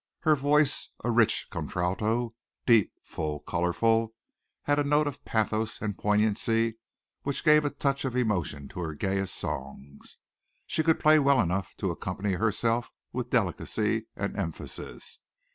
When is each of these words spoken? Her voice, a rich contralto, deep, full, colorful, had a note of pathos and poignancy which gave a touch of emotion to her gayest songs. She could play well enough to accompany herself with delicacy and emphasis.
Her 0.21 0.35
voice, 0.35 0.89
a 1.03 1.11
rich 1.11 1.45
contralto, 1.51 2.33
deep, 2.65 2.91
full, 3.03 3.41
colorful, 3.41 4.15
had 4.63 4.79
a 4.79 4.83
note 4.83 5.05
of 5.05 5.23
pathos 5.25 5.79
and 5.79 5.95
poignancy 5.95 6.79
which 7.21 7.43
gave 7.43 7.65
a 7.65 7.69
touch 7.69 8.03
of 8.03 8.15
emotion 8.15 8.67
to 8.69 8.79
her 8.79 8.95
gayest 8.95 9.35
songs. 9.35 10.17
She 10.65 10.81
could 10.81 10.99
play 10.99 11.19
well 11.19 11.39
enough 11.39 11.75
to 11.77 11.91
accompany 11.91 12.31
herself 12.33 12.91
with 13.13 13.29
delicacy 13.29 14.07
and 14.15 14.35
emphasis. 14.35 15.19